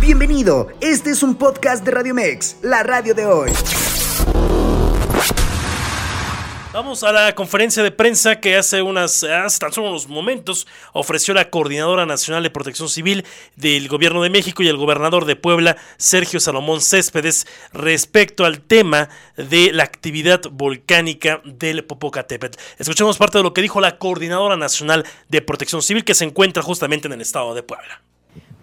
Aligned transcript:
Bienvenido, 0.00 0.68
este 0.80 1.10
es 1.10 1.22
un 1.22 1.34
podcast 1.34 1.84
de 1.84 1.90
Radio 1.90 2.14
Mex, 2.14 2.56
la 2.62 2.82
radio 2.82 3.14
de 3.14 3.26
hoy. 3.26 3.50
Vamos 6.76 7.02
a 7.04 7.10
la 7.10 7.34
conferencia 7.34 7.82
de 7.82 7.90
prensa 7.90 8.38
que 8.38 8.54
hace 8.54 8.82
unas, 8.82 9.24
hace 9.24 9.58
tan 9.58 9.72
solo 9.72 9.88
unos 9.88 10.08
momentos 10.08 10.66
ofreció 10.92 11.32
la 11.32 11.48
Coordinadora 11.48 12.04
Nacional 12.04 12.42
de 12.42 12.50
Protección 12.50 12.90
Civil 12.90 13.24
del 13.56 13.88
Gobierno 13.88 14.22
de 14.22 14.28
México 14.28 14.62
y 14.62 14.68
el 14.68 14.76
gobernador 14.76 15.24
de 15.24 15.36
Puebla, 15.36 15.78
Sergio 15.96 16.38
Salomón 16.38 16.82
Céspedes, 16.82 17.46
respecto 17.72 18.44
al 18.44 18.60
tema 18.60 19.08
de 19.38 19.72
la 19.72 19.84
actividad 19.84 20.42
volcánica 20.50 21.40
del 21.46 21.82
Popocatépetl. 21.82 22.58
Escuchemos 22.76 23.16
parte 23.16 23.38
de 23.38 23.44
lo 23.44 23.54
que 23.54 23.62
dijo 23.62 23.80
la 23.80 23.96
Coordinadora 23.96 24.58
Nacional 24.58 25.06
de 25.30 25.40
Protección 25.40 25.80
Civil 25.80 26.04
que 26.04 26.14
se 26.14 26.24
encuentra 26.24 26.62
justamente 26.62 27.06
en 27.08 27.14
el 27.14 27.22
estado 27.22 27.54
de 27.54 27.62
Puebla. 27.62 28.02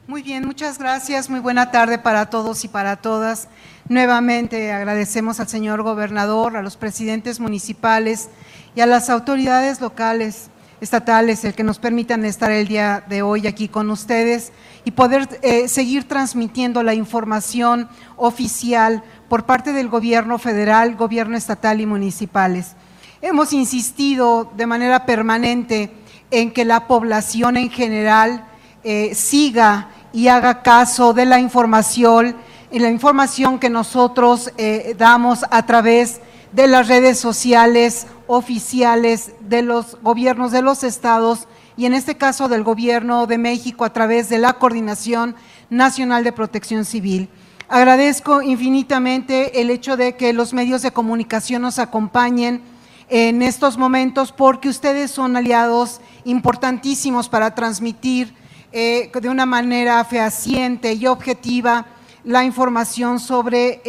Muy 0.06 0.22
bien, 0.22 0.46
muchas 0.46 0.78
gracias. 0.78 1.32
Muy 1.32 1.40
buena 1.40 1.72
tarde 1.72 1.98
para 1.98 2.30
todos 2.30 2.64
y 2.64 2.68
para 2.68 2.98
todas. 2.98 3.48
Nuevamente 3.90 4.72
agradecemos 4.72 5.42
al 5.42 5.50
señor 5.50 5.84
gobernador, 5.84 6.56
a 6.56 6.62
los 6.62 6.78
presidentes 6.78 7.42
municipales 7.42 8.30
y 8.76 8.82
a 8.82 8.86
las 8.86 9.10
autoridades 9.10 9.82
locales, 9.82 10.50
estatales, 10.80 11.44
el 11.44 11.54
que 11.54 11.66
nos 11.66 11.80
permitan 11.80 12.24
estar 12.24 12.50
el 12.50 12.68
día 12.68 13.04
de 13.10 13.22
hoy 13.22 13.46
aquí 13.46 13.68
con 13.68 13.90
ustedes 13.92 14.54
y 14.86 14.92
poder 14.92 15.28
eh, 15.42 15.68
seguir 15.68 16.08
transmitiendo 16.08 16.82
la 16.82 16.94
información 16.94 17.90
oficial 18.16 19.04
por 19.28 19.46
parte 19.46 19.74
del 19.74 19.90
gobierno 19.90 20.40
federal, 20.40 20.96
gobierno 20.96 21.36
estatal 21.36 21.82
y 21.82 21.86
municipales. 21.86 22.76
Hemos 23.22 23.52
insistido 23.52 24.50
de 24.56 24.66
manera 24.66 25.06
permanente 25.06 25.92
en 26.32 26.52
que 26.52 26.64
la 26.64 26.88
población 26.88 27.58
en 27.58 27.70
general 27.70 28.46
eh, 28.86 29.14
siga 29.14 29.90
y 30.14 30.30
haga 30.30 30.62
caso 30.62 31.14
de 31.14 31.26
la 31.26 31.40
información 31.40 32.36
y 32.74 32.80
la 32.80 32.90
información 32.90 33.60
que 33.60 33.70
nosotros 33.70 34.52
eh, 34.58 34.96
damos 34.98 35.46
a 35.52 35.64
través 35.68 36.22
de 36.54 36.68
las 36.68 36.88
redes 36.88 37.20
sociales 37.20 38.08
oficiales 38.26 39.34
de 39.42 39.62
los 39.62 39.96
gobiernos 40.02 40.52
de 40.52 40.64
los 40.64 40.84
estados 40.84 41.48
y 41.78 41.86
en 41.86 41.94
este 41.94 42.18
caso 42.18 42.48
del 42.48 42.64
gobierno 42.64 43.28
de 43.28 43.38
México 43.38 43.86
a 43.86 43.94
través 43.94 44.28
de 44.28 44.40
la 44.40 44.54
Coordinación 44.54 45.36
Nacional 45.70 46.24
de 46.24 46.32
Protección 46.32 46.84
Civil. 46.84 47.30
Agradezco 47.70 48.42
infinitamente 48.42 49.62
el 49.62 49.70
hecho 49.70 49.96
de 49.96 50.16
que 50.16 50.34
los 50.34 50.52
medios 50.52 50.82
de 50.82 50.90
comunicación 50.90 51.62
nos 51.62 51.78
acompañen 51.78 52.64
en 53.08 53.44
estos 53.44 53.78
momentos 53.78 54.32
porque 54.32 54.70
ustedes 54.70 55.12
son 55.12 55.38
aliados 55.38 56.02
importantísimos 56.26 57.30
para 57.30 57.54
transmitir 57.54 58.34
eh, 58.72 59.12
de 59.14 59.30
una 59.30 59.46
manera 59.46 60.04
fehaciente 60.06 60.94
y 60.94 61.06
objetiva 61.06 61.86
la 62.24 62.44
información 62.44 63.20
sobre 63.20 63.82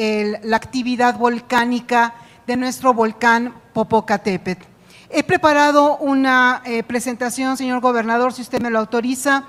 la 0.43 0.57
actividad 0.57 1.19
volcánica 1.19 2.15
de 2.47 2.57
nuestro 2.57 2.93
volcán 2.93 3.55
Popocatépetl. 3.73 4.65
He 5.11 5.23
preparado 5.23 5.97
una 5.99 6.63
eh, 6.65 6.83
presentación, 6.83 7.57
señor 7.57 7.81
gobernador, 7.81 8.33
si 8.33 8.43
usted 8.43 8.61
me 8.61 8.71
lo 8.71 8.81
autoriza. 8.81 9.45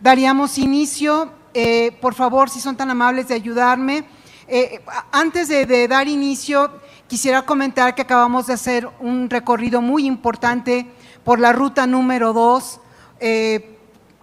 Daríamos 0.00 0.56
inicio, 0.56 1.30
eh, 1.52 1.92
por 2.00 2.14
favor, 2.14 2.48
si 2.48 2.58
son 2.60 2.76
tan 2.76 2.90
amables 2.90 3.28
de 3.28 3.34
ayudarme. 3.34 4.04
Eh, 4.48 4.80
antes 5.12 5.48
de, 5.48 5.88
dar 5.88 6.08
inicio, 6.08 6.72
quisiera 7.06 7.42
comentar 7.42 7.94
que 7.94 8.02
acabamos 8.02 8.46
de 8.46 8.54
hacer 8.54 8.88
un 8.98 9.28
recorrido 9.28 9.82
muy 9.82 10.06
importante 10.06 10.86
por 11.22 11.38
la 11.38 11.52
ruta 11.52 11.86
número 11.86 12.32
2 12.32 12.80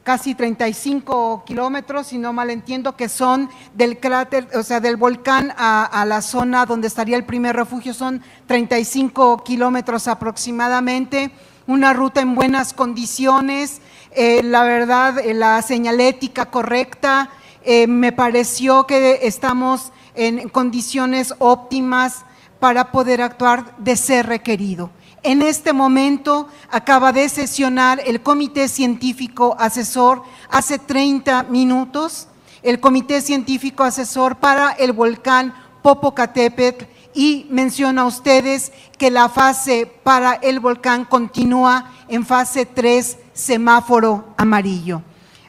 casi 0.08 0.36
35 0.36 1.44
kilómetros, 1.46 2.08
si 2.08 2.18
no 2.18 2.32
mal 2.32 2.50
entiendo, 2.50 2.96
que 2.96 3.10
son 3.10 3.50
del 3.74 4.00
cráter, 4.00 4.48
o 4.56 4.64
sea, 4.64 4.80
del 4.80 4.96
volcán 4.96 5.54
a, 5.58 6.06
la 6.08 6.22
zona 6.22 6.66
donde 6.66 6.88
estaría 6.88 7.18
el 7.18 7.26
primer 7.26 7.58
refugio, 7.58 7.94
son 7.94 8.24
35 8.46 9.44
kilómetros 9.44 10.08
aproximadamente, 10.08 11.32
una 11.68 11.92
ruta 11.92 12.22
en 12.22 12.36
buenas 12.36 12.72
condiciones, 12.72 13.82
eh, 14.12 14.44
la 14.44 14.64
verdad, 14.64 15.20
eh, 15.20 15.34
la 15.34 15.62
señalética 15.62 16.46
correcta, 16.46 17.30
eh, 17.66 17.86
me 17.86 18.14
pareció 18.14 18.88
que 18.88 19.20
estamos 19.24 19.92
en 20.16 20.48
condiciones 20.48 21.34
óptimas 21.40 22.24
para 22.62 22.94
poder 22.94 23.22
actuar 23.22 23.76
de 23.78 23.98
ser 23.98 24.28
requerido. 24.28 24.90
En 25.28 25.42
este 25.42 25.74
momento 25.74 26.48
acaba 26.72 27.12
de 27.12 27.28
sesionar 27.28 28.00
el 28.06 28.22
Comité 28.22 28.70
Científico 28.70 29.58
Asesor 29.60 30.24
hace 30.50 30.80
30 30.80 31.44
minutos, 31.50 32.30
el 32.64 32.80
Comité 32.80 33.20
Científico 33.20 33.84
Asesor 33.84 34.38
para 34.38 34.72
el 34.72 34.94
volcán 34.94 35.54
Popocatépetl 35.82 36.86
y 37.14 37.46
menciona 37.50 38.04
a 38.04 38.06
ustedes 38.06 38.72
que 38.98 39.12
la 39.12 39.28
fase 39.28 39.92
para 40.02 40.36
el 40.36 40.62
volcán 40.62 41.04
continúa 41.04 41.92
en 42.08 42.26
fase 42.26 42.66
3, 42.66 43.18
semáforo 43.34 44.34
amarillo. 44.38 45.02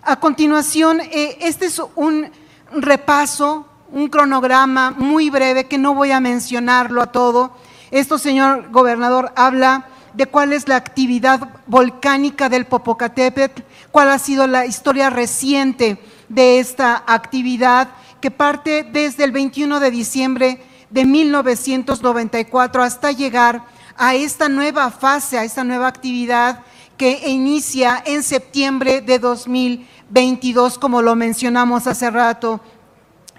A 0.02 0.18
continuación, 0.18 1.00
eh, 1.02 1.38
este 1.42 1.66
es 1.66 1.80
un 1.94 2.28
repaso, 2.72 3.64
un 3.92 4.08
cronograma 4.08 4.90
muy 4.90 5.30
breve 5.30 5.68
que 5.68 5.78
no 5.78 5.94
voy 5.94 6.10
a 6.10 6.18
mencionarlo 6.18 7.00
a 7.00 7.12
todo, 7.12 7.52
esto, 7.90 8.18
señor 8.18 8.70
gobernador, 8.70 9.32
habla 9.36 9.88
de 10.14 10.26
cuál 10.26 10.52
es 10.52 10.68
la 10.68 10.76
actividad 10.76 11.48
volcánica 11.66 12.48
del 12.48 12.66
Popocatépetl, 12.66 13.62
cuál 13.90 14.10
ha 14.10 14.18
sido 14.18 14.46
la 14.46 14.66
historia 14.66 15.10
reciente 15.10 15.98
de 16.28 16.58
esta 16.58 17.04
actividad 17.06 17.88
que 18.20 18.30
parte 18.30 18.82
desde 18.82 19.24
el 19.24 19.32
21 19.32 19.80
de 19.80 19.90
diciembre 19.90 20.62
de 20.90 21.04
1994 21.04 22.82
hasta 22.82 23.12
llegar 23.12 23.64
a 23.96 24.14
esta 24.14 24.48
nueva 24.48 24.90
fase, 24.90 25.38
a 25.38 25.44
esta 25.44 25.64
nueva 25.64 25.88
actividad 25.88 26.62
que 26.96 27.28
inicia 27.28 28.02
en 28.04 28.22
septiembre 28.22 29.00
de 29.00 29.18
2022, 29.18 30.78
como 30.78 31.00
lo 31.00 31.14
mencionamos 31.14 31.86
hace 31.86 32.10
rato 32.10 32.60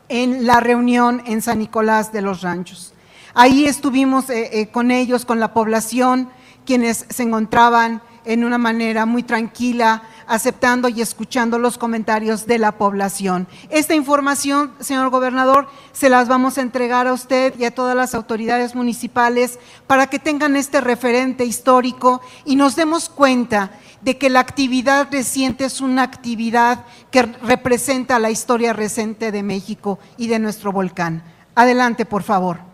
en 0.08 0.48
la 0.48 0.59
reunión 0.59 1.22
en 1.26 1.42
San 1.42 1.59
Nicolás 1.59 2.12
de 2.12 2.22
los 2.22 2.42
Ranchos. 2.42 2.94
Ahí 3.42 3.68
estuvimos 3.68 4.30
eh, 4.30 4.50
eh, 4.52 4.68
con 4.68 4.92
ellos, 4.92 5.24
con 5.24 5.40
la 5.40 5.54
población, 5.54 6.30
quienes 6.66 7.06
se 7.08 7.24
encontraban 7.24 8.02
en 8.26 8.44
una 8.44 8.58
manera 8.58 9.06
muy 9.06 9.24
tranquila, 9.24 10.04
aceptando 10.28 10.90
y 10.90 11.00
escuchando 11.00 11.58
los 11.58 11.78
comentarios 11.78 12.48
de 12.48 12.58
la 12.58 12.74
población. 12.74 13.48
Esta 13.70 13.96
información, 13.96 14.74
señor 14.82 15.10
gobernador, 15.10 15.70
se 15.94 16.10
las 16.10 16.28
vamos 16.28 16.58
a 16.58 16.62
entregar 16.64 17.08
a 17.08 17.14
usted 17.14 17.58
y 17.58 17.64
a 17.64 17.74
todas 17.74 17.96
las 17.96 18.14
autoridades 18.14 18.76
municipales 18.76 19.58
para 19.88 20.08
que 20.08 20.20
tengan 20.20 20.58
este 20.58 20.82
referente 20.82 21.46
histórico 21.46 22.20
y 22.44 22.58
nos 22.58 22.76
demos 22.76 23.08
cuenta 23.08 23.72
de 24.02 24.18
que 24.18 24.30
la 24.30 24.42
actividad 24.42 25.08
reciente 25.10 25.64
es 25.64 25.80
una 25.80 26.04
actividad 26.04 26.84
que 27.10 27.22
representa 27.22 28.20
la 28.20 28.32
historia 28.32 28.74
reciente 28.74 29.32
de 29.32 29.44
México 29.44 29.98
y 30.18 30.28
de 30.28 30.40
nuestro 30.40 30.74
volcán. 30.74 31.24
Adelante, 31.56 32.06
por 32.06 32.24
favor. 32.24 32.69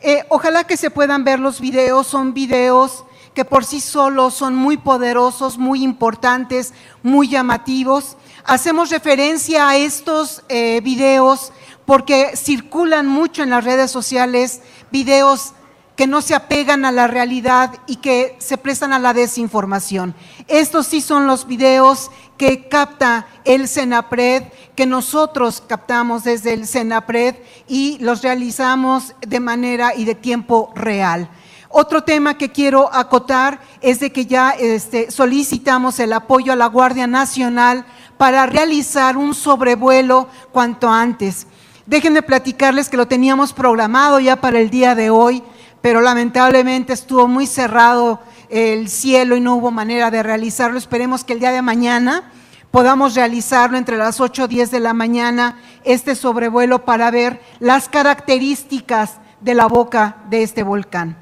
Eh, 0.00 0.24
ojalá 0.28 0.64
que 0.64 0.76
se 0.76 0.90
puedan 0.90 1.24
ver 1.24 1.40
los 1.40 1.60
videos, 1.60 2.06
son 2.06 2.34
videos 2.34 3.04
que 3.36 3.44
por 3.44 3.66
sí 3.66 3.80
solos 3.80 4.32
son 4.32 4.54
muy 4.54 4.78
poderosos, 4.78 5.58
muy 5.58 5.82
importantes, 5.82 6.72
muy 7.02 7.28
llamativos. 7.28 8.16
Hacemos 8.44 8.88
referencia 8.88 9.68
a 9.68 9.76
estos 9.76 10.42
eh, 10.48 10.80
videos 10.82 11.52
porque 11.84 12.34
circulan 12.34 13.06
mucho 13.06 13.42
en 13.42 13.50
las 13.50 13.62
redes 13.62 13.90
sociales 13.90 14.62
videos 14.90 15.52
que 15.96 16.06
no 16.06 16.20
se 16.20 16.34
apegan 16.34 16.84
a 16.84 16.92
la 16.92 17.06
realidad 17.06 17.72
y 17.86 17.96
que 17.96 18.36
se 18.38 18.58
prestan 18.58 18.92
a 18.92 18.98
la 18.98 19.14
desinformación. 19.14 20.14
Estos 20.46 20.86
sí 20.86 21.00
son 21.00 21.26
los 21.26 21.46
videos 21.46 22.10
que 22.36 22.68
capta 22.68 23.26
el 23.44 23.66
CENAPRED, 23.66 24.44
que 24.74 24.84
nosotros 24.84 25.62
captamos 25.66 26.22
desde 26.22 26.52
el 26.52 26.66
CENAPRED 26.66 27.36
y 27.66 27.96
los 28.00 28.22
realizamos 28.22 29.14
de 29.26 29.40
manera 29.40 29.94
y 29.94 30.04
de 30.04 30.14
tiempo 30.14 30.70
real. 30.74 31.30
Otro 31.70 32.04
tema 32.04 32.38
que 32.38 32.52
quiero 32.52 32.92
acotar 32.94 33.60
es 33.80 34.00
de 34.00 34.12
que 34.12 34.26
ya 34.26 34.50
este, 34.50 35.10
solicitamos 35.10 35.98
el 35.98 36.12
apoyo 36.12 36.52
a 36.52 36.56
la 36.56 36.66
Guardia 36.66 37.06
Nacional 37.06 37.84
para 38.18 38.46
realizar 38.46 39.16
un 39.16 39.34
sobrevuelo 39.34 40.28
cuanto 40.52 40.88
antes. 40.88 41.46
Déjenme 41.86 42.22
platicarles 42.22 42.88
que 42.88 42.96
lo 42.96 43.06
teníamos 43.06 43.52
programado 43.52 44.20
ya 44.20 44.36
para 44.36 44.58
el 44.58 44.70
día 44.70 44.94
de 44.94 45.10
hoy, 45.10 45.42
pero 45.86 46.00
lamentablemente 46.00 46.92
estuvo 46.92 47.28
muy 47.28 47.46
cerrado 47.46 48.18
el 48.48 48.88
cielo 48.88 49.36
y 49.36 49.40
no 49.40 49.54
hubo 49.54 49.70
manera 49.70 50.10
de 50.10 50.20
realizarlo. 50.20 50.78
Esperemos 50.78 51.22
que 51.22 51.34
el 51.34 51.38
día 51.38 51.52
de 51.52 51.62
mañana 51.62 52.24
podamos 52.72 53.14
realizarlo 53.14 53.78
entre 53.78 53.96
las 53.96 54.20
8 54.20 54.46
y 54.46 54.48
10 54.48 54.72
de 54.72 54.80
la 54.80 54.94
mañana, 54.94 55.60
este 55.84 56.16
sobrevuelo 56.16 56.84
para 56.84 57.12
ver 57.12 57.40
las 57.60 57.88
características 57.88 59.18
de 59.40 59.54
la 59.54 59.66
boca 59.66 60.16
de 60.28 60.42
este 60.42 60.64
volcán. 60.64 61.16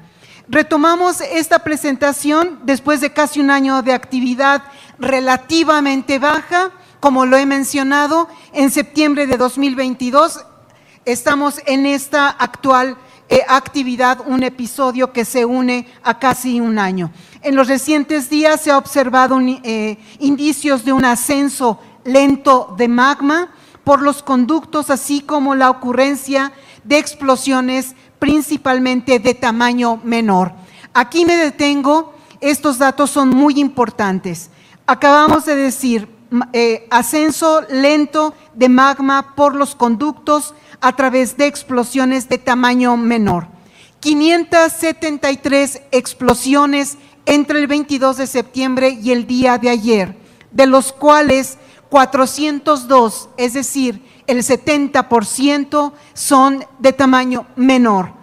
Retomamos 0.47 1.21
esta 1.21 1.59
presentación 1.59 2.61
después 2.63 3.01
de 3.01 3.13
casi 3.13 3.39
un 3.39 3.51
año 3.51 3.83
de 3.83 3.93
actividad 3.93 4.63
relativamente 4.97 6.17
baja, 6.17 6.71
como 6.99 7.27
lo 7.27 7.37
he 7.37 7.45
mencionado, 7.45 8.27
en 8.51 8.71
septiembre 8.71 9.27
de 9.27 9.37
2022 9.37 10.43
estamos 11.05 11.61
en 11.67 11.85
esta 11.85 12.29
actual 12.29 12.89
eh, 12.93 12.97
actividad, 13.47 14.19
un 14.25 14.43
episodio 14.43 15.11
que 15.11 15.25
se 15.25 15.45
une 15.45 15.87
a 16.03 16.19
casi 16.19 16.59
un 16.59 16.77
año. 16.77 17.11
En 17.41 17.55
los 17.55 17.67
recientes 17.67 18.29
días 18.29 18.61
se 18.61 18.71
ha 18.71 18.77
observado 18.77 19.39
eh, 19.41 19.97
indicios 20.19 20.85
de 20.85 20.93
un 20.93 21.05
ascenso 21.05 21.79
lento 22.03 22.75
de 22.77 22.87
magma 22.87 23.49
por 23.83 24.01
los 24.01 24.23
conductos, 24.23 24.89
así 24.89 25.21
como 25.21 25.55
la 25.55 25.69
ocurrencia 25.69 26.51
de 26.83 26.97
explosiones 26.97 27.95
principalmente 28.19 29.19
de 29.19 29.33
tamaño 29.33 29.99
menor. 30.03 30.53
Aquí 30.93 31.25
me 31.25 31.35
detengo, 31.35 32.13
estos 32.41 32.77
datos 32.77 33.09
son 33.09 33.29
muy 33.29 33.59
importantes. 33.59 34.49
Acabamos 34.87 35.45
de 35.45 35.55
decir, 35.55 36.14
eh, 36.53 36.87
ascenso 36.89 37.61
lento 37.69 38.33
de 38.53 38.69
magma 38.69 39.35
por 39.35 39.55
los 39.55 39.75
conductos 39.75 40.53
a 40.81 40.95
través 40.95 41.37
de 41.37 41.47
explosiones 41.47 42.29
de 42.29 42.37
tamaño 42.37 42.97
menor. 42.97 43.47
573 43.99 45.81
explosiones 45.91 46.97
entre 47.25 47.59
el 47.59 47.67
22 47.67 48.17
de 48.17 48.27
septiembre 48.27 48.89
y 49.01 49.11
el 49.11 49.25
día 49.25 49.57
de 49.57 49.69
ayer, 49.69 50.15
de 50.51 50.67
los 50.67 50.93
cuales 50.93 51.57
402, 51.89 53.29
es 53.37 53.53
decir, 53.53 54.03
el 54.27 54.39
70% 54.39 55.93
son 56.13 56.65
de 56.79 56.93
tamaño 56.93 57.47
menor. 57.55 58.13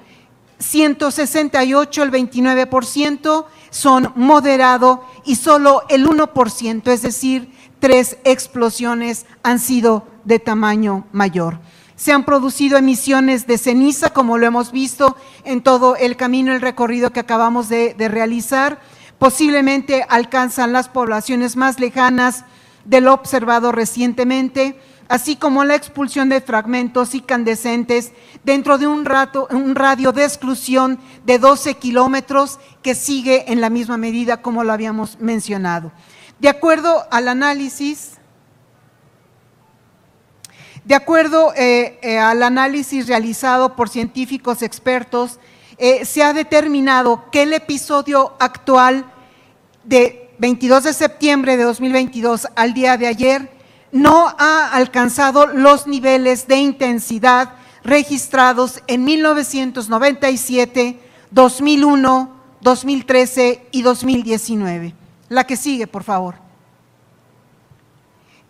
168, 0.62 2.02
el 2.02 2.10
29% 2.10 3.46
son 3.70 4.12
moderado 4.14 5.04
y 5.24 5.36
solo 5.36 5.82
el 5.88 6.06
1%, 6.06 6.88
es 6.90 7.02
decir, 7.02 7.52
tres 7.78 8.18
explosiones 8.24 9.26
han 9.42 9.58
sido 9.58 10.06
de 10.24 10.38
tamaño 10.38 11.06
mayor. 11.12 11.58
Se 11.96 12.12
han 12.12 12.24
producido 12.24 12.78
emisiones 12.78 13.46
de 13.46 13.58
ceniza, 13.58 14.10
como 14.10 14.38
lo 14.38 14.46
hemos 14.46 14.72
visto 14.72 15.16
en 15.44 15.62
todo 15.62 15.96
el 15.96 16.16
camino, 16.16 16.52
el 16.52 16.60
recorrido 16.60 17.12
que 17.12 17.20
acabamos 17.20 17.68
de, 17.68 17.94
de 17.94 18.08
realizar. 18.08 18.80
Posiblemente 19.18 20.04
alcanzan 20.08 20.72
las 20.72 20.88
poblaciones 20.88 21.56
más 21.56 21.78
lejanas 21.78 22.44
de 22.84 23.00
lo 23.00 23.14
observado 23.14 23.72
recientemente, 23.72 24.80
así 25.12 25.36
como 25.36 25.62
la 25.62 25.74
expulsión 25.74 26.30
de 26.30 26.40
fragmentos 26.40 27.14
incandescentes 27.14 28.12
dentro 28.44 28.78
de 28.78 28.86
un, 28.86 29.04
rato, 29.04 29.46
un 29.50 29.74
radio 29.74 30.10
de 30.10 30.24
exclusión 30.24 30.98
de 31.26 31.38
12 31.38 31.74
kilómetros 31.74 32.58
que 32.82 32.94
sigue 32.94 33.52
en 33.52 33.60
la 33.60 33.68
misma 33.68 33.98
medida 33.98 34.40
como 34.40 34.64
lo 34.64 34.72
habíamos 34.72 35.20
mencionado. 35.20 35.92
De 36.38 36.48
acuerdo 36.48 37.06
al 37.10 37.28
análisis, 37.28 38.12
de 40.86 40.94
acuerdo 40.94 41.52
eh, 41.56 41.98
eh, 42.00 42.18
al 42.18 42.42
análisis 42.42 43.06
realizado 43.06 43.76
por 43.76 43.90
científicos 43.90 44.62
expertos, 44.62 45.38
eh, 45.76 46.06
se 46.06 46.22
ha 46.22 46.32
determinado 46.32 47.30
que 47.30 47.42
el 47.42 47.52
episodio 47.52 48.32
actual 48.40 49.04
de 49.84 50.30
22 50.38 50.84
de 50.84 50.94
septiembre 50.94 51.58
de 51.58 51.64
2022 51.64 52.48
al 52.56 52.72
día 52.72 52.96
de 52.96 53.08
ayer, 53.08 53.61
no 53.92 54.34
ha 54.38 54.70
alcanzado 54.72 55.46
los 55.46 55.86
niveles 55.86 56.48
de 56.48 56.56
intensidad 56.56 57.54
registrados 57.84 58.82
en 58.86 59.04
1997, 59.04 60.98
2001, 61.30 62.30
2013 62.60 63.68
y 63.70 63.82
2019. 63.82 64.94
La 65.28 65.44
que 65.44 65.56
sigue, 65.56 65.86
por 65.86 66.02
favor. 66.04 66.36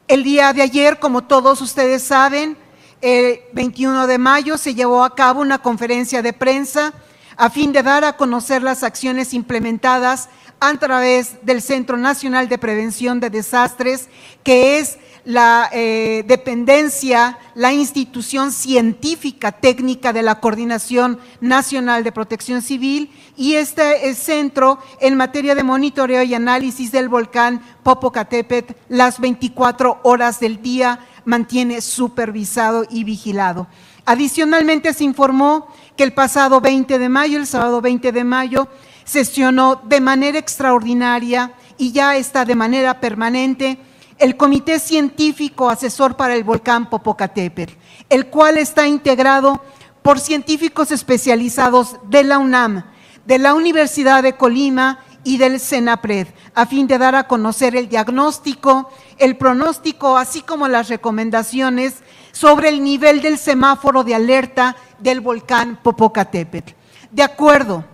El 0.07 0.25
día 0.25 0.53
de 0.53 0.63
ayer, 0.63 0.99
como 0.99 1.25
todos 1.25 1.61
ustedes 1.61 2.03
saben, 2.03 2.57
el 3.01 3.41
21 3.53 4.07
de 4.07 4.19
mayo 4.19 4.59
se 4.59 4.75
llevó 4.75 5.03
a 5.03 5.15
cabo 5.15 5.41
una 5.41 5.59
conferencia 5.59 6.23
de 6.23 6.33
prensa 6.33 6.93
a 7.37 7.51
fin 7.51 7.73
de 7.73 7.83
dar 7.83 8.05
a 8.05 8.17
conocer 8.17 8.63
las 8.63 8.83
acciones 8.83 9.35
implementadas 9.35 10.29
a 10.61 10.73
través 10.75 11.45
del 11.45 11.61
Centro 11.61 11.97
Nacional 11.97 12.49
de 12.49 12.59
Prevención 12.59 13.19
de 13.19 13.31
Desastres, 13.31 14.09
que 14.45 14.79
es 14.79 14.99
la 15.25 15.69
eh, 15.73 16.25
dependencia, 16.27 17.39
la 17.55 17.73
institución 17.73 18.51
científica 18.53 19.53
técnica 19.53 20.13
de 20.13 20.23
la 20.23 20.41
Coordinación 20.41 21.19
Nacional 21.41 22.05
de 22.05 22.13
Protección 22.13 22.63
Civil 22.63 23.11
y 23.37 23.55
este 23.55 24.15
centro 24.15 24.79
en 25.01 25.17
materia 25.17 25.55
de 25.55 25.63
monitoreo 25.63 26.23
y 26.23 26.35
análisis 26.35 26.93
del 26.93 27.09
volcán 27.09 27.63
Popocatépetl 27.83 28.75
las 28.89 29.21
24 29.21 30.01
horas 30.03 30.41
del 30.41 30.61
día 30.61 31.01
mantiene 31.25 31.81
supervisado 31.81 32.85
y 32.91 33.05
vigilado. 33.05 33.69
Adicionalmente 34.05 34.93
se 34.93 35.05
informó 35.05 35.69
que 35.97 36.03
el 36.03 36.13
pasado 36.13 36.61
20 36.61 36.99
de 36.99 37.09
mayo, 37.09 37.39
el 37.39 37.47
sábado 37.47 37.81
20 37.81 38.11
de 38.11 38.25
mayo, 38.25 38.69
sesionó 39.05 39.81
de 39.85 40.01
manera 40.01 40.39
extraordinaria 40.39 41.53
y 41.79 41.93
ya 41.93 42.17
está 42.17 42.45
de 42.45 42.55
manera 42.55 43.01
permanente 43.01 43.79
el 44.23 44.37
Comité 44.37 44.79
Científico 44.79 45.69
Asesor 45.69 46.15
para 46.15 46.37
el 46.37 46.45
Volcán 46.45 46.89
Popocatépetl, 46.89 47.73
el 48.09 48.29
cual 48.29 48.57
está 48.57 48.87
integrado 48.87 49.61
por 50.01 50.21
científicos 50.21 50.93
especializados 50.93 51.97
de 52.05 52.23
la 52.23 52.39
UNAM, 52.39 52.85
de 53.27 53.39
la 53.41 53.53
Universidad 53.53 54.23
de 54.23 54.37
Colima 54.37 55.01
y 55.25 55.39
del 55.39 55.59
CENAPRED, 55.59 56.29
a 56.55 56.67
fin 56.67 56.87
de 56.87 56.99
dar 56.99 57.17
a 57.17 57.27
conocer 57.27 57.75
el 57.75 57.89
diagnóstico, 57.89 58.91
el 59.19 59.37
pronóstico, 59.37 60.17
así 60.17 60.43
como 60.43 60.69
las 60.69 60.89
recomendaciones 60.89 61.95
sobre 62.31 62.69
el 62.69 62.85
nivel 62.85 63.23
del 63.23 63.39
semáforo 63.39 64.05
de 64.05 64.15
alerta 64.15 64.77
del 65.01 65.21
volcán 65.21 65.81
Popocatépetl. 65.83 66.75
De 67.11 67.25
acuerdo 67.25 67.85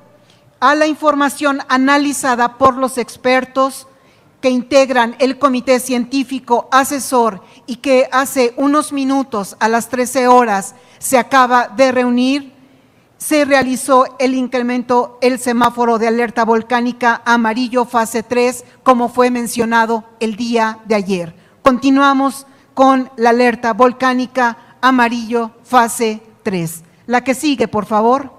a 0.60 0.74
la 0.74 0.86
información 0.86 1.60
analizada 1.68 2.58
por 2.58 2.76
los 2.76 2.98
expertos 2.98 3.87
que 4.40 4.50
integran 4.50 5.16
el 5.18 5.38
comité 5.38 5.80
científico 5.80 6.68
asesor 6.70 7.42
y 7.66 7.76
que 7.76 8.08
hace 8.12 8.54
unos 8.56 8.92
minutos 8.92 9.56
a 9.58 9.68
las 9.68 9.88
13 9.88 10.28
horas 10.28 10.74
se 10.98 11.18
acaba 11.18 11.68
de 11.68 11.90
reunir, 11.90 12.52
se 13.16 13.44
realizó 13.44 14.06
el 14.20 14.34
incremento, 14.34 15.18
el 15.22 15.40
semáforo 15.40 15.98
de 15.98 16.06
alerta 16.06 16.44
volcánica 16.44 17.20
amarillo 17.24 17.84
fase 17.84 18.22
3, 18.22 18.64
como 18.84 19.08
fue 19.08 19.30
mencionado 19.30 20.04
el 20.20 20.36
día 20.36 20.78
de 20.84 20.94
ayer. 20.94 21.34
Continuamos 21.62 22.46
con 22.74 23.10
la 23.16 23.30
alerta 23.30 23.72
volcánica 23.72 24.76
amarillo 24.80 25.50
fase 25.64 26.22
3. 26.44 26.84
La 27.06 27.24
que 27.24 27.34
sigue, 27.34 27.66
por 27.66 27.86
favor. 27.86 28.32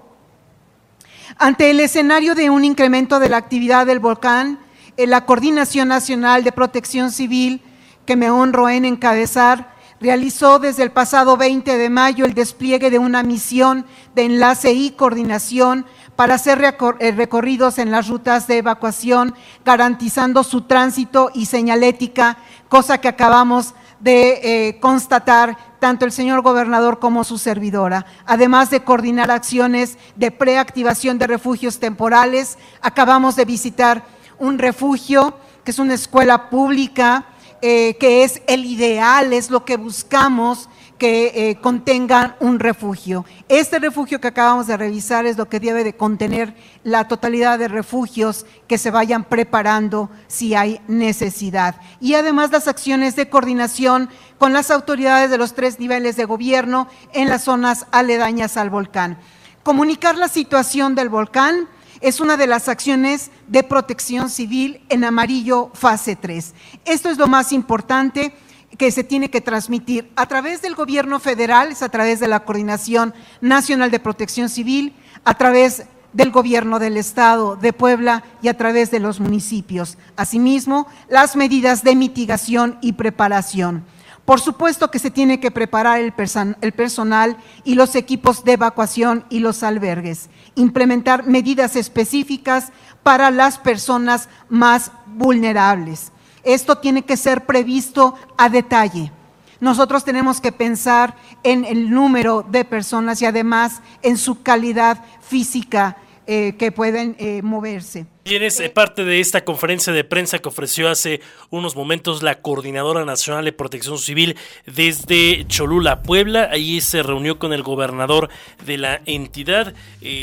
Ante 1.36 1.70
el 1.70 1.80
escenario 1.80 2.34
de 2.34 2.48
un 2.48 2.64
incremento 2.64 3.18
de 3.18 3.28
la 3.28 3.36
actividad 3.36 3.86
del 3.86 3.98
volcán, 3.98 4.58
eh, 5.02 5.06
la 5.06 5.24
Coordinación 5.24 5.88
Nacional 5.88 6.44
de 6.44 6.52
Protección 6.52 7.10
Civil, 7.10 7.62
que 8.06 8.16
me 8.16 8.30
honro 8.30 8.68
en 8.68 8.84
encabezar, 8.84 9.74
realizó 10.00 10.58
desde 10.58 10.82
el 10.82 10.92
pasado 10.92 11.36
20 11.36 11.76
de 11.76 11.90
mayo 11.90 12.24
el 12.24 12.34
despliegue 12.34 12.90
de 12.90 12.98
una 12.98 13.22
misión 13.22 13.84
de 14.14 14.24
enlace 14.24 14.72
y 14.72 14.90
coordinación 14.90 15.84
para 16.16 16.34
hacer 16.34 16.62
eh, 16.98 17.12
recorridos 17.12 17.78
en 17.78 17.90
las 17.90 18.08
rutas 18.08 18.46
de 18.46 18.58
evacuación, 18.58 19.34
garantizando 19.64 20.42
su 20.42 20.62
tránsito 20.62 21.30
y 21.34 21.46
señalética, 21.46 22.38
cosa 22.68 22.98
que 22.98 23.08
acabamos 23.08 23.74
de 24.00 24.68
eh, 24.68 24.80
constatar 24.80 25.56
tanto 25.78 26.04
el 26.04 26.12
señor 26.12 26.42
gobernador 26.42 26.98
como 26.98 27.24
su 27.24 27.38
servidora, 27.38 28.06
además 28.26 28.70
de 28.70 28.82
coordinar 28.82 29.30
acciones 29.30 29.98
de 30.16 30.30
preactivación 30.30 31.18
de 31.18 31.26
refugios 31.26 31.78
temporales. 31.78 32.58
Acabamos 32.80 33.36
de 33.36 33.44
visitar 33.44 34.04
un 34.40 34.58
refugio 34.58 35.38
que 35.64 35.70
es 35.70 35.78
una 35.78 35.94
escuela 35.94 36.50
pública, 36.50 37.26
eh, 37.62 37.96
que 38.00 38.24
es 38.24 38.42
el 38.48 38.64
ideal, 38.64 39.32
es 39.32 39.50
lo 39.50 39.64
que 39.64 39.76
buscamos 39.76 40.68
que 41.00 41.32
eh, 41.34 41.56
contengan 41.62 42.36
un 42.40 42.58
refugio. 42.58 43.24
Este 43.48 43.78
refugio 43.78 44.20
que 44.20 44.28
acabamos 44.28 44.66
de 44.66 44.76
revisar 44.76 45.24
es 45.24 45.38
lo 45.38 45.48
que 45.48 45.58
debe 45.58 45.82
de 45.82 45.96
contener 45.96 46.54
la 46.84 47.08
totalidad 47.08 47.58
de 47.58 47.68
refugios 47.68 48.44
que 48.68 48.76
se 48.76 48.90
vayan 48.90 49.24
preparando 49.24 50.10
si 50.26 50.54
hay 50.54 50.80
necesidad. 50.88 51.76
Y 52.00 52.14
además 52.14 52.50
las 52.50 52.68
acciones 52.68 53.16
de 53.16 53.30
coordinación 53.30 54.10
con 54.38 54.52
las 54.52 54.70
autoridades 54.70 55.30
de 55.30 55.38
los 55.38 55.54
tres 55.54 55.80
niveles 55.80 56.16
de 56.16 56.26
gobierno 56.26 56.86
en 57.14 57.30
las 57.30 57.44
zonas 57.44 57.86
aledañas 57.92 58.58
al 58.58 58.68
volcán. 58.68 59.18
Comunicar 59.62 60.18
la 60.18 60.28
situación 60.28 60.94
del 60.94 61.08
volcán 61.08 61.66
es 62.00 62.20
una 62.20 62.36
de 62.36 62.46
las 62.46 62.68
acciones 62.68 63.30
de 63.46 63.62
protección 63.62 64.30
civil 64.30 64.82
en 64.88 65.04
amarillo 65.04 65.70
fase 65.74 66.16
3. 66.16 66.54
Esto 66.84 67.10
es 67.10 67.18
lo 67.18 67.26
más 67.26 67.52
importante 67.52 68.32
que 68.78 68.90
se 68.90 69.04
tiene 69.04 69.30
que 69.30 69.40
transmitir 69.40 70.10
a 70.16 70.26
través 70.26 70.62
del 70.62 70.74
gobierno 70.74 71.20
federal, 71.20 71.72
es 71.72 71.82
a 71.82 71.88
través 71.88 72.20
de 72.20 72.28
la 72.28 72.44
Coordinación 72.44 73.14
Nacional 73.40 73.90
de 73.90 74.00
Protección 74.00 74.48
Civil, 74.48 74.94
a 75.24 75.36
través 75.36 75.84
del 76.12 76.30
gobierno 76.30 76.78
del 76.78 76.96
estado 76.96 77.56
de 77.56 77.72
Puebla 77.72 78.24
y 78.42 78.48
a 78.48 78.56
través 78.56 78.90
de 78.90 79.00
los 79.00 79.20
municipios. 79.20 79.98
Asimismo, 80.16 80.86
las 81.08 81.36
medidas 81.36 81.84
de 81.84 81.94
mitigación 81.94 82.78
y 82.80 82.92
preparación. 82.92 83.84
Por 84.30 84.40
supuesto 84.40 84.92
que 84.92 85.00
se 85.00 85.10
tiene 85.10 85.40
que 85.40 85.50
preparar 85.50 85.98
el, 85.98 86.12
personal 86.12 87.36
y 87.64 87.74
los 87.74 87.96
equipos 87.96 88.44
de 88.44 88.52
evacuación 88.52 89.24
y 89.28 89.40
los 89.40 89.64
albergues, 89.64 90.30
implementar 90.54 91.26
medidas 91.26 91.74
específicas 91.74 92.70
para 93.02 93.32
las 93.32 93.58
personas 93.58 94.28
más 94.48 94.92
vulnerables. 95.04 96.12
Esto 96.44 96.78
tiene 96.78 97.02
que 97.02 97.16
ser 97.16 97.44
previsto 97.44 98.14
a 98.38 98.48
detalle. 98.48 99.10
Nosotros 99.58 100.04
tenemos 100.04 100.40
que 100.40 100.52
pensar 100.52 101.16
en 101.42 101.64
el 101.64 101.90
número 101.90 102.46
de 102.48 102.64
personas 102.64 103.20
y 103.22 103.26
además 103.26 103.82
en 104.00 104.16
su 104.16 104.44
calidad 104.44 105.02
física 105.22 105.96
eh, 106.28 106.54
que 106.56 106.70
pueden 106.70 107.16
eh, 107.18 107.42
moverse. 107.42 108.06
Tienes 108.30 108.60
eh, 108.60 108.70
parte 108.70 109.04
de 109.04 109.18
esta 109.18 109.44
conferencia 109.44 109.92
de 109.92 110.04
prensa 110.04 110.38
que 110.38 110.48
ofreció 110.48 110.88
hace 110.88 111.20
unos 111.50 111.74
momentos 111.74 112.22
la 112.22 112.40
Coordinadora 112.40 113.04
Nacional 113.04 113.44
de 113.44 113.52
Protección 113.52 113.98
Civil 113.98 114.36
desde 114.66 115.44
Cholula, 115.48 116.02
Puebla. 116.02 116.48
Ahí 116.52 116.80
se 116.80 117.02
reunió 117.02 117.40
con 117.40 117.52
el 117.52 117.64
gobernador 117.64 118.28
de 118.64 118.78
la 118.78 119.00
entidad, 119.04 119.74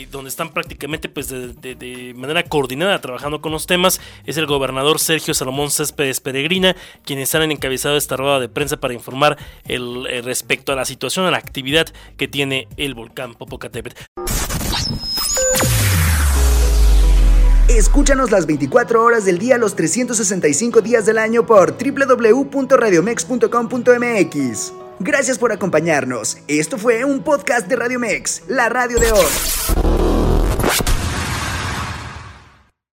donde 0.09 0.29
están 0.29 0.53
prácticamente 0.53 1.09
pues 1.09 1.27
de, 1.27 2.13
manera 2.15 2.43
coordinada 2.43 3.01
trabajando 3.01 3.41
con 3.41 3.51
los 3.51 3.67
temas. 3.67 3.99
Es 4.25 4.37
el 4.37 4.45
gobernador 4.45 4.99
Sergio 4.99 5.33
Salomón 5.33 5.69
Céspedes 5.69 6.21
Peregrina, 6.21 6.77
quienes 7.03 7.35
han 7.35 7.51
encabezado 7.51 7.97
esta 7.97 8.15
rueda 8.15 8.39
de 8.39 8.47
prensa 8.47 8.77
para 8.77 8.93
informar 8.93 9.37
el, 9.65 10.05
respecto 10.23 10.71
a 10.71 10.77
la 10.77 10.85
situación, 10.85 11.25
a 11.25 11.31
la 11.31 11.39
actividad 11.39 11.87
que 12.15 12.29
tiene 12.29 12.69
el 12.77 12.93
volcán 12.93 13.33
Popocatépetl. 13.33 14.01
Escúchanos 17.67 18.31
las 18.31 18.45
24 18.45 19.03
horas 19.03 19.25
del 19.25 19.39
día, 19.39 19.57
los 19.57 19.75
365 19.75 20.79
días 20.81 21.05
del 21.05 21.17
año 21.17 21.45
por 21.45 21.75
www.radiomex.com.mx. 21.77 24.73
Gracias 24.99 25.37
por 25.37 25.51
acompañarnos. 25.51 26.37
Esto 26.47 26.77
fue 26.77 27.03
un 27.03 27.23
podcast 27.23 27.67
de 27.67 27.75
Radiomex, 27.75 28.43
la 28.47 28.69
radio 28.69 28.97
de 28.99 29.11
hoy. 29.11 29.86